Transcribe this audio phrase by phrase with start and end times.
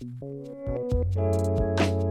[0.00, 2.07] Música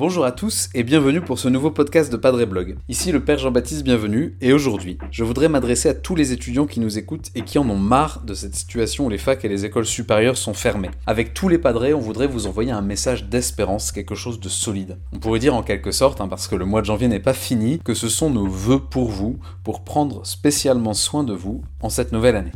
[0.00, 2.76] Bonjour à tous et bienvenue pour ce nouveau podcast de Padre Blog.
[2.88, 6.80] Ici le Père Jean-Baptiste Bienvenu et aujourd'hui, je voudrais m'adresser à tous les étudiants qui
[6.80, 9.66] nous écoutent et qui en ont marre de cette situation où les facs et les
[9.66, 10.90] écoles supérieures sont fermées.
[11.06, 14.96] Avec tous les padres, on voudrait vous envoyer un message d'espérance, quelque chose de solide.
[15.12, 17.34] On pourrait dire en quelque sorte, hein, parce que le mois de janvier n'est pas
[17.34, 21.90] fini, que ce sont nos vœux pour vous, pour prendre spécialement soin de vous en
[21.90, 22.52] cette nouvelle année.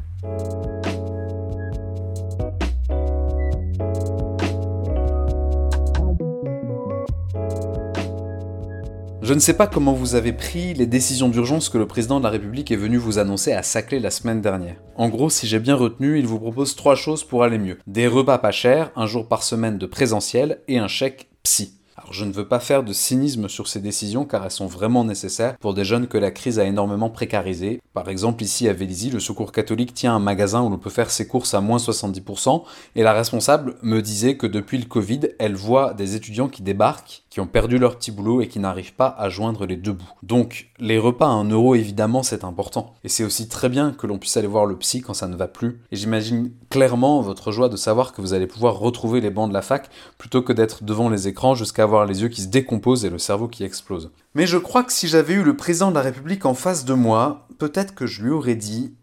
[9.25, 12.25] Je ne sais pas comment vous avez pris les décisions d'urgence que le président de
[12.25, 14.77] la République est venu vous annoncer à Saclay la semaine dernière.
[14.97, 17.79] En gros, si j'ai bien retenu, il vous propose trois choses pour aller mieux.
[17.87, 21.73] Des repas pas chers, un jour par semaine de présentiel et un chèque psy.
[21.97, 25.05] Alors je ne veux pas faire de cynisme sur ces décisions car elles sont vraiment
[25.05, 27.81] nécessaires pour des jeunes que la crise a énormément précarisés.
[27.95, 31.11] Par exemple ici à Vélizy, le Secours catholique tient un magasin où l'on peut faire
[31.11, 32.63] ses courses à moins 70%
[32.97, 37.23] et la responsable me disait que depuis le Covid, elle voit des étudiants qui débarquent,
[37.35, 40.13] qui ont perdu leur petit boulot et qui n'arrivent pas à joindre les deux bouts.
[40.23, 42.95] Donc les repas à 1 euro évidemment c'est important.
[43.03, 45.35] Et c'est aussi très bien que l'on puisse aller voir le psy quand ça ne
[45.35, 45.81] va plus.
[45.91, 49.53] Et j'imagine clairement votre joie de savoir que vous allez pouvoir retrouver les bancs de
[49.53, 53.05] la fac plutôt que d'être devant les écrans jusqu'à avoir les yeux qui se décomposent
[53.05, 54.13] et le cerveau qui explose.
[54.37, 56.95] Mais je crois que si j'avais eu le président de la République en face de
[56.95, 58.95] moi, peut-être que je lui aurais dit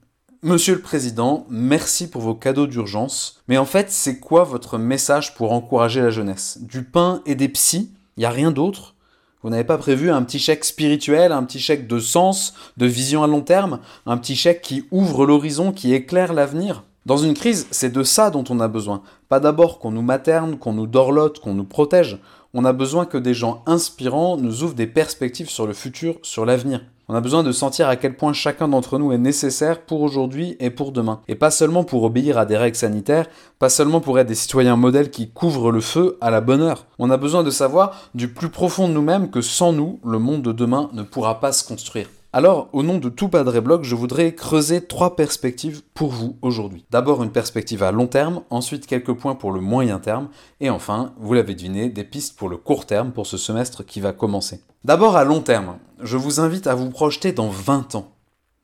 [0.42, 5.36] Monsieur le Président, merci pour vos cadeaux d'urgence, mais en fait, c'est quoi votre message
[5.36, 6.60] pour encourager la jeunesse?
[6.62, 7.92] Du pain et des psys?
[8.22, 8.94] Il n'y a rien d'autre
[9.42, 13.24] vous n'avez pas prévu un petit chèque spirituel, un petit chèque de sens, de vision
[13.24, 17.66] à long terme, un petit chèque qui ouvre l'horizon, qui éclaire l'avenir Dans une crise,
[17.72, 19.02] c'est de ça dont on a besoin.
[19.28, 22.20] Pas d'abord qu'on nous materne, qu'on nous dorlote, qu'on nous protège
[22.54, 26.46] on a besoin que des gens inspirants nous ouvrent des perspectives sur le futur, sur
[26.46, 26.82] l'avenir.
[27.12, 30.56] On a besoin de sentir à quel point chacun d'entre nous est nécessaire pour aujourd'hui
[30.62, 31.20] et pour demain.
[31.28, 33.26] Et pas seulement pour obéir à des règles sanitaires,
[33.60, 36.86] pas seulement pour être des citoyens modèles qui couvrent le feu à la bonne heure.
[37.00, 40.42] On a besoin de savoir du plus profond de nous-mêmes que sans nous, le monde
[40.42, 42.08] de demain ne pourra pas se construire.
[42.34, 46.86] Alors, au nom de tout Padre Blog, je voudrais creuser trois perspectives pour vous aujourd'hui.
[46.90, 50.30] D'abord une perspective à long terme, ensuite quelques points pour le moyen terme,
[50.62, 54.00] et enfin, vous l'avez deviné, des pistes pour le court terme pour ce semestre qui
[54.00, 54.62] va commencer.
[54.86, 58.14] D'abord à long terme, je vous invite à vous projeter dans 20 ans.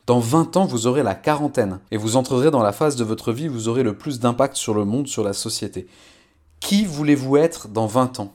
[0.06, 3.34] Dans 20 ans, vous aurez la quarantaine, et vous entrerez dans la phase de votre
[3.34, 5.88] vie où vous aurez le plus d'impact sur le monde, sur la société.
[6.62, 8.34] Qui voulez-vous être dans 20 ans?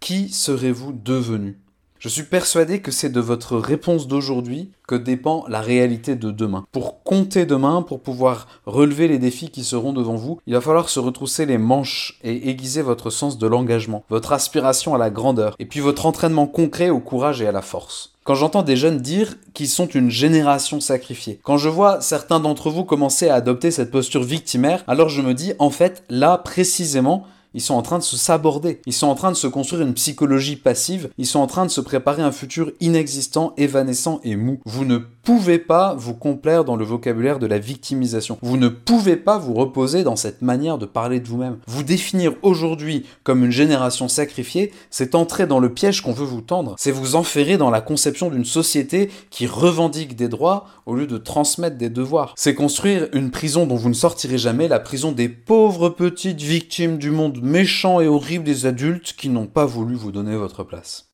[0.00, 1.61] Qui serez-vous devenu?
[2.02, 6.66] Je suis persuadé que c'est de votre réponse d'aujourd'hui que dépend la réalité de demain.
[6.72, 10.88] Pour compter demain, pour pouvoir relever les défis qui seront devant vous, il va falloir
[10.88, 15.54] se retrousser les manches et aiguiser votre sens de l'engagement, votre aspiration à la grandeur,
[15.60, 18.14] et puis votre entraînement concret au courage et à la force.
[18.24, 22.70] Quand j'entends des jeunes dire qu'ils sont une génération sacrifiée, quand je vois certains d'entre
[22.70, 27.28] vous commencer à adopter cette posture victimaire, alors je me dis en fait là précisément
[27.54, 28.80] ils sont en train de se saborder.
[28.86, 31.10] Ils sont en train de se construire une psychologie passive.
[31.18, 34.60] Ils sont en train de se préparer un futur inexistant, évanescent et mou.
[34.64, 38.38] Vous ne pouvez pas vous complaire dans le vocabulaire de la victimisation.
[38.42, 41.58] Vous ne pouvez pas vous reposer dans cette manière de parler de vous-même.
[41.66, 46.40] Vous définir aujourd'hui comme une génération sacrifiée, c'est entrer dans le piège qu'on veut vous
[46.40, 46.74] tendre.
[46.78, 51.18] C'est vous enferrer dans la conception d'une société qui revendique des droits au lieu de
[51.18, 52.34] transmettre des devoirs.
[52.36, 56.98] C'est construire une prison dont vous ne sortirez jamais, la prison des pauvres petites victimes
[56.98, 61.12] du monde méchant et horrible des adultes qui n'ont pas voulu vous donner votre place.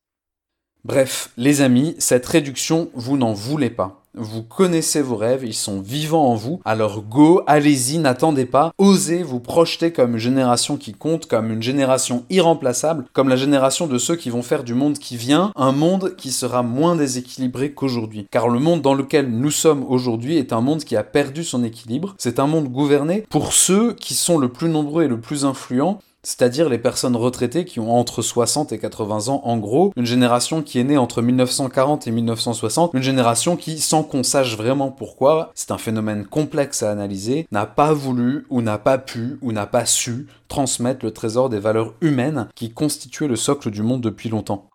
[0.85, 4.05] Bref, les amis, cette réduction, vous n'en voulez pas.
[4.15, 9.23] Vous connaissez vos rêves, ils sont vivants en vous, alors go, allez-y, n'attendez pas, osez
[9.23, 13.97] vous projeter comme une génération qui compte, comme une génération irremplaçable, comme la génération de
[13.97, 18.27] ceux qui vont faire du monde qui vient un monde qui sera moins déséquilibré qu'aujourd'hui.
[18.31, 21.63] Car le monde dans lequel nous sommes aujourd'hui est un monde qui a perdu son
[21.63, 25.45] équilibre, c'est un monde gouverné pour ceux qui sont le plus nombreux et le plus
[25.45, 30.07] influents, c'est-à-dire les personnes retraitées qui ont entre 60 et 80 ans en gros, une
[30.07, 34.91] génération qui est née entre 1940 et 1960, une génération qui, sans qu'on sache vraiment
[34.91, 39.53] pourquoi, c'est un phénomène complexe à analyser, n'a pas voulu ou n'a pas pu ou
[39.53, 44.01] n'a pas su transmettre le trésor des valeurs humaines qui constituaient le socle du monde
[44.01, 44.69] depuis longtemps.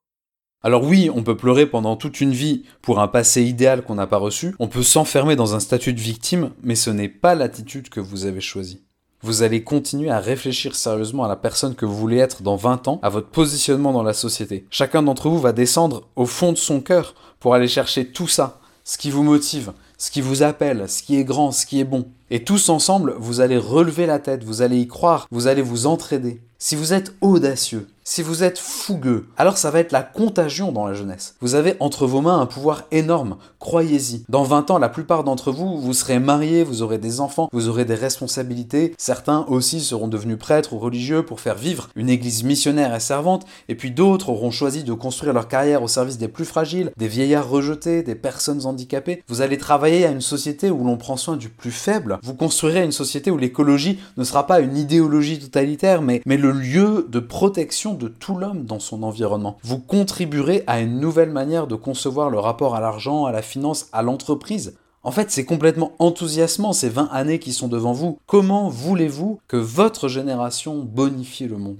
[0.66, 4.08] Alors oui, on peut pleurer pendant toute une vie pour un passé idéal qu'on n'a
[4.08, 7.90] pas reçu, on peut s'enfermer dans un statut de victime, mais ce n'est pas l'attitude
[7.90, 8.82] que vous avez choisie
[9.24, 12.88] vous allez continuer à réfléchir sérieusement à la personne que vous voulez être dans 20
[12.90, 14.66] ans, à votre positionnement dans la société.
[14.70, 18.60] Chacun d'entre vous va descendre au fond de son cœur pour aller chercher tout ça,
[18.84, 21.86] ce qui vous motive, ce qui vous appelle, ce qui est grand, ce qui est
[21.86, 22.06] bon.
[22.30, 25.86] Et tous ensemble, vous allez relever la tête, vous allez y croire, vous allez vous
[25.86, 26.42] entraider.
[26.58, 30.86] Si vous êtes audacieux, Si vous êtes fougueux, alors ça va être la contagion dans
[30.86, 31.36] la jeunesse.
[31.40, 34.26] Vous avez entre vos mains un pouvoir énorme, croyez-y.
[34.28, 37.70] Dans 20 ans, la plupart d'entre vous, vous serez mariés, vous aurez des enfants, vous
[37.70, 38.94] aurez des responsabilités.
[38.98, 43.46] Certains aussi seront devenus prêtres ou religieux pour faire vivre une église missionnaire et servante,
[43.70, 47.08] et puis d'autres auront choisi de construire leur carrière au service des plus fragiles, des
[47.08, 49.24] vieillards rejetés, des personnes handicapées.
[49.30, 52.20] Vous allez travailler à une société où l'on prend soin du plus faible.
[52.22, 56.52] Vous construirez une société où l'écologie ne sera pas une idéologie totalitaire, mais, mais le
[56.52, 59.58] lieu de protection de tout l'homme dans son environnement.
[59.64, 63.88] Vous contribuerez à une nouvelle manière de concevoir le rapport à l'argent, à la finance,
[63.94, 64.78] à l'entreprise.
[65.04, 68.20] En fait, c'est complètement enthousiasmant ces 20 années qui sont devant vous.
[68.26, 71.78] Comment voulez-vous que votre génération bonifie le monde?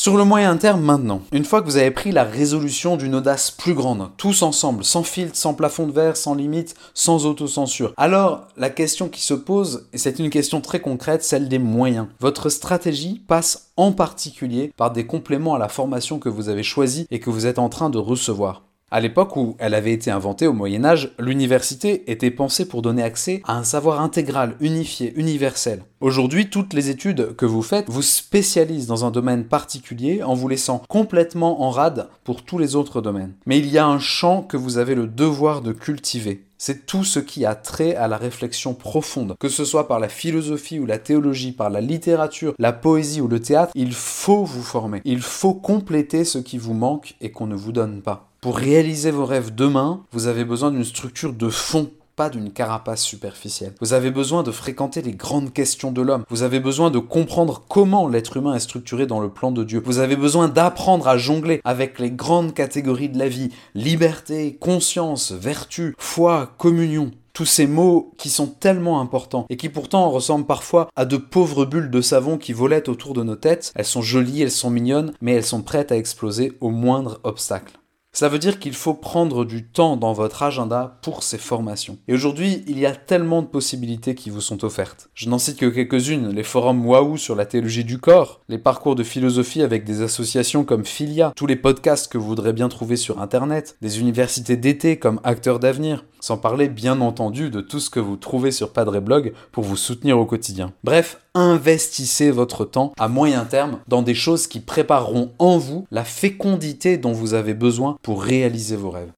[0.00, 3.50] Sur le moyen terme maintenant, une fois que vous avez pris la résolution d'une audace
[3.50, 8.48] plus grande, tous ensemble, sans filtre, sans plafond de verre, sans limite, sans autocensure, alors
[8.56, 12.06] la question qui se pose, et c'est une question très concrète, celle des moyens.
[12.18, 17.06] Votre stratégie passe en particulier par des compléments à la formation que vous avez choisie
[17.10, 18.62] et que vous êtes en train de recevoir.
[18.92, 23.04] À l'époque où elle avait été inventée au Moyen Âge, l'université était pensée pour donner
[23.04, 25.84] accès à un savoir intégral, unifié, universel.
[26.00, 30.48] Aujourd'hui, toutes les études que vous faites vous spécialisent dans un domaine particulier en vous
[30.48, 33.34] laissant complètement en rade pour tous les autres domaines.
[33.46, 36.46] Mais il y a un champ que vous avez le devoir de cultiver.
[36.58, 40.08] C'est tout ce qui a trait à la réflexion profonde, que ce soit par la
[40.08, 44.64] philosophie ou la théologie, par la littérature, la poésie ou le théâtre, il faut vous
[44.64, 45.00] former.
[45.04, 48.29] Il faut compléter ce qui vous manque et qu'on ne vous donne pas.
[48.40, 53.02] Pour réaliser vos rêves demain, vous avez besoin d'une structure de fond pas d'une carapace
[53.02, 53.74] superficielle.
[53.82, 56.24] Vous avez besoin de fréquenter les grandes questions de l'homme.
[56.30, 59.82] Vous avez besoin de comprendre comment l'être humain est structuré dans le plan de Dieu.
[59.84, 63.50] Vous avez besoin d'apprendre à jongler avec les grandes catégories de la vie.
[63.74, 70.10] Liberté, conscience, vertu, foi, communion tous ces mots qui sont tellement importants et qui pourtant
[70.10, 73.72] ressemblent parfois à de pauvres bulles de savon qui volaient autour de nos têtes.
[73.76, 77.79] Elles sont jolies, elles sont mignonnes, mais elles sont prêtes à exploser au moindre obstacle.
[78.12, 81.98] Ça veut dire qu'il faut prendre du temps dans votre agenda pour ces formations.
[82.08, 85.10] Et aujourd'hui, il y a tellement de possibilités qui vous sont offertes.
[85.14, 88.96] Je n'en cite que quelques-unes, les forums Waouh sur la théologie du corps, les parcours
[88.96, 92.96] de philosophie avec des associations comme Filia, tous les podcasts que vous voudrez bien trouver
[92.96, 97.90] sur Internet, des universités d'été comme Acteurs d'avenir, sans parler bien entendu de tout ce
[97.90, 100.72] que vous trouvez sur Padre Blog pour vous soutenir au quotidien.
[100.84, 106.04] Bref, investissez votre temps à moyen terme dans des choses qui prépareront en vous la
[106.04, 109.12] fécondité dont vous avez besoin pour réaliser vos rêves.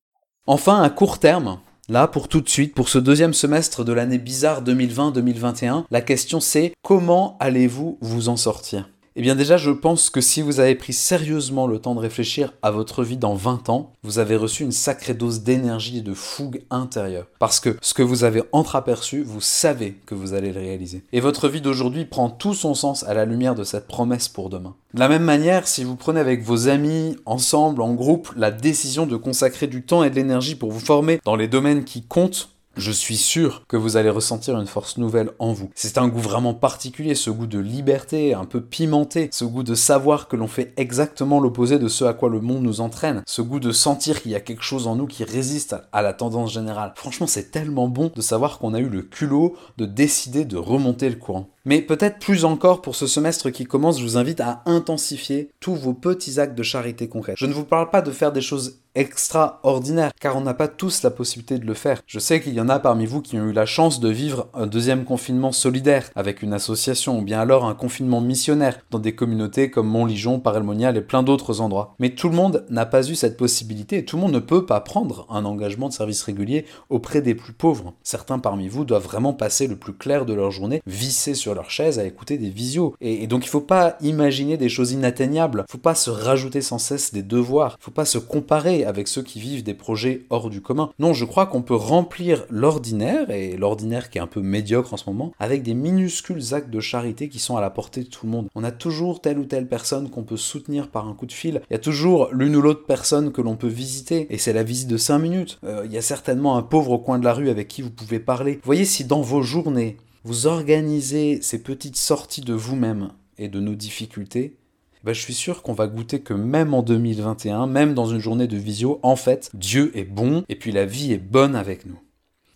[0.46, 1.58] Enfin, à court terme,
[1.88, 6.38] Là, pour tout de suite, pour ce deuxième semestre de l'année bizarre 2020-2021, la question
[6.38, 8.88] c'est comment allez-vous vous en sortir?
[9.14, 12.53] Eh bien déjà, je pense que si vous avez pris sérieusement le temps de réfléchir
[12.62, 16.14] à votre vie dans 20 ans, vous avez reçu une sacrée dose d'énergie et de
[16.14, 17.26] fougue intérieure.
[17.38, 21.05] Parce que ce que vous avez entreaperçu, vous savez que vous allez le réaliser.
[21.12, 24.49] Et votre vie d'aujourd'hui prend tout son sens à la lumière de cette promesse pour
[24.49, 24.75] demain.
[24.94, 29.06] De la même manière, si vous prenez avec vos amis, ensemble, en groupe, la décision
[29.06, 32.49] de consacrer du temps et de l'énergie pour vous former dans les domaines qui comptent,
[32.77, 35.71] je suis sûr que vous allez ressentir une force nouvelle en vous.
[35.75, 39.75] C'est un goût vraiment particulier, ce goût de liberté, un peu pimenté, ce goût de
[39.75, 43.43] savoir que l'on fait exactement l'opposé de ce à quoi le monde nous entraîne, ce
[43.43, 46.53] goût de sentir qu'il y a quelque chose en nous qui résiste à la tendance
[46.53, 46.93] générale.
[46.97, 51.09] Franchement, c'est tellement bon de savoir qu'on a eu le culot de décider de remonter
[51.09, 51.49] le courant.
[51.65, 55.75] Mais peut-être plus encore pour ce semestre qui commence, je vous invite à intensifier tous
[55.75, 57.35] vos petits actes de charité concrets.
[57.37, 61.03] Je ne vous parle pas de faire des choses extraordinaires, car on n'a pas tous
[61.03, 62.03] la possibilité de le faire.
[62.06, 64.49] Je sais qu'il y en a parmi vous qui ont eu la chance de vivre
[64.55, 69.15] un deuxième confinement solidaire avec une association, ou bien alors un confinement missionnaire dans des
[69.15, 71.94] communautés comme Montligeon, Parelmonial et plein d'autres endroits.
[71.99, 74.67] Mais tout le monde n'a pas eu cette possibilité et tout le monde ne peut
[74.67, 77.94] pas prendre un engagement de service régulier auprès des plus pauvres.
[78.03, 81.70] Certains parmi vous doivent vraiment passer le plus clair de leur journée vissés sur leur
[81.70, 82.94] chaise à écouter des visios.
[83.01, 87.13] Et, donc il faut pas imaginer des choses inatteignables, faut pas se rajouter sans cesse
[87.13, 90.91] des devoirs, faut pas se comparer avec ceux qui vivent des projets hors du commun.
[90.98, 94.96] Non, je crois qu'on peut remplir l'ordinaire, et l'ordinaire qui est un peu médiocre en
[94.96, 98.27] ce moment, avec des minuscules actes de charité qui sont à la portée de tout
[98.27, 98.48] le monde.
[98.55, 101.62] On a toujours telle ou telle personne qu'on peut soutenir par un coup de fil,
[101.70, 104.62] il y a toujours l'une ou l'autre personne que l'on peut visiter, et c'est la
[104.62, 105.58] visite de 5 minutes.
[105.65, 107.91] Euh, il y a certainement un pauvre au coin de la rue avec qui vous
[107.91, 108.60] pouvez parler.
[108.65, 113.74] voyez si dans vos journées, vous organisez ces petites sorties de vous-même et de nos
[113.74, 114.56] difficultés,
[115.05, 118.47] ben je suis sûr qu'on va goûter que même en 2021, même dans une journée
[118.47, 121.99] de visio, en fait, Dieu est bon et puis la vie est bonne avec nous.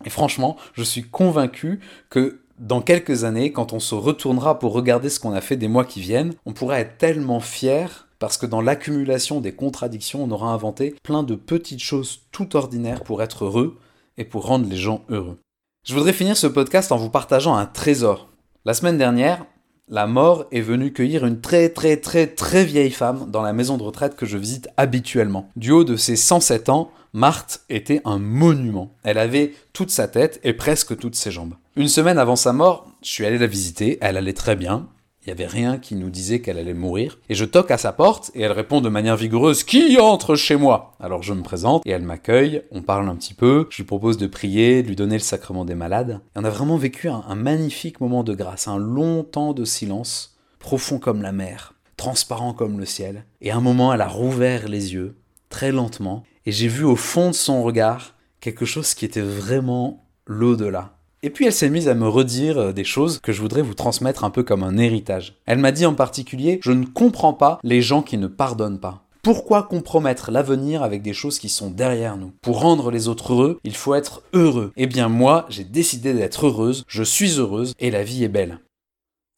[0.05, 5.09] Et franchement, je suis convaincu que dans quelques années, quand on se retournera pour regarder
[5.09, 8.45] ce qu'on a fait des mois qui viennent, on pourra être tellement fier parce que
[8.45, 13.45] dans l'accumulation des contradictions, on aura inventé plein de petites choses tout ordinaires pour être
[13.45, 13.77] heureux
[14.17, 15.37] et pour rendre les gens heureux.
[15.85, 18.29] Je voudrais finir ce podcast en vous partageant un trésor.
[18.65, 19.45] La semaine dernière,
[19.89, 23.77] la mort est venue cueillir une très très très très vieille femme dans la maison
[23.77, 25.49] de retraite que je visite habituellement.
[25.55, 28.91] Du haut de ses 107 ans, Marthe était un monument.
[29.03, 31.53] Elle avait toute sa tête et presque toutes ses jambes.
[31.77, 34.87] Une semaine avant sa mort, je suis allé la visiter, elle allait très bien,
[35.27, 37.19] il n'y avait rien qui nous disait qu'elle allait mourir.
[37.27, 40.55] Et je toque à sa porte et elle répond de manière vigoureuse Qui entre chez
[40.55, 40.93] moi?
[41.01, 44.17] Alors je me présente et elle m'accueille, on parle un petit peu, je lui propose
[44.17, 46.21] de prier, de lui donner le sacrement des malades.
[46.33, 50.37] Et on a vraiment vécu un, magnifique moment de grâce, un long temps de silence,
[50.59, 53.25] profond comme la mer, transparent comme le ciel.
[53.41, 55.17] Et un moment, elle a rouvert les yeux,
[55.49, 60.07] très lentement, et j'ai vu au fond de son regard quelque chose qui était vraiment
[60.25, 60.96] l'au-delà.
[61.23, 63.73] Et puis elle s'est mise à me redire euh, des choses que je voudrais vous
[63.73, 65.35] transmettre un peu comme un héritage.
[65.47, 69.03] Elle m'a dit en particulier, je ne comprends pas les gens qui ne pardonnent pas.
[69.23, 72.31] Pourquoi compromettre l'avenir avec des choses qui sont derrière nous?
[72.41, 74.71] Pour rendre les autres heureux, il faut être heureux.
[74.77, 78.59] Eh bien moi, j'ai décidé d'être heureuse, je suis heureuse et la vie est belle.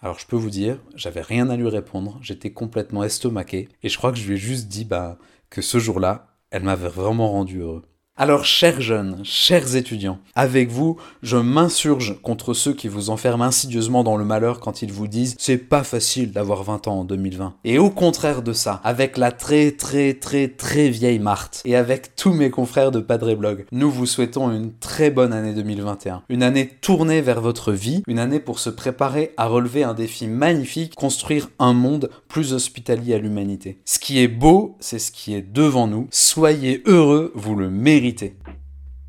[0.02, 3.98] Alors je peux vous dire, j'avais rien à lui répondre, j'étais complètement estomaqué et je
[3.98, 5.18] crois que je lui ai juste dit bah
[5.50, 7.84] que ce jour-là, elle m'avait vraiment rendu heureux.
[8.22, 14.04] Alors, chers jeunes, chers étudiants, avec vous, je m'insurge contre ceux qui vous enferment insidieusement
[14.04, 17.54] dans le malheur quand ils vous disent c'est pas facile d'avoir 20 ans en 2020.
[17.64, 22.18] Et au contraire de ça, avec la très très très très vieille Marthe et avec
[22.18, 26.24] tous mes confrères de Padre Blog, nous vous souhaitons une très bonne année 2021.
[26.28, 30.28] Une année tournée vers votre vie, une année pour se préparer à relever un défi
[30.28, 33.80] magnifique, construire un monde plus hospitalier à l'humanité.
[33.86, 36.10] Ce qui est beau, c'est ce qui est devant nous.
[36.12, 38.09] Soyez heureux, vous le méritez.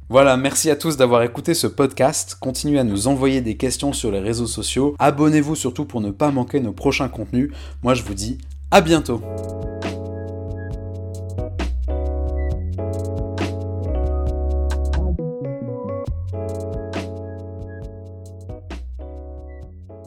[0.09, 2.37] Voilà, merci à tous d'avoir écouté ce podcast.
[2.41, 4.97] Continuez à nous envoyer des questions sur les réseaux sociaux.
[4.99, 7.53] Abonnez-vous surtout pour ne pas manquer nos prochains contenus.
[7.85, 8.39] Moi, je vous dis
[8.73, 9.23] à bientôt.